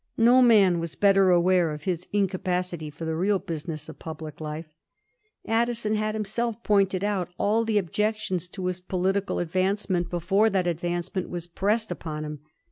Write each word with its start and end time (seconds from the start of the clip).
No 0.17 0.41
man 0.41 0.79
was 0.79 0.95
better 0.95 1.29
aware 1.29 1.69
of 1.71 1.83
his 1.83 2.07
incapacity 2.11 2.89
for 2.89 3.05
the 3.05 3.15
real 3.15 3.37
business 3.37 3.87
of 3.87 3.99
public 3.99 4.41
life. 4.41 4.65
Addison 5.45 5.93
had 5.93 6.15
himself 6.15 6.63
pointed 6.63 7.03
out 7.03 7.29
all 7.37 7.63
the 7.63 7.77
objections 7.77 8.49
to 8.49 8.65
his 8.65 8.81
political 8.81 9.37
advancement 9.37 10.09
before 10.09 10.49
that 10.49 10.65
advancement 10.65 11.29
was 11.29 11.45
pressed 11.45 11.91
upon 11.91 12.25
him. 12.25 12.39